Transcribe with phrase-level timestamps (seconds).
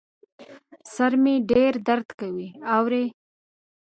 [0.93, 3.05] سر مي ډېر درد کوي، اورې؟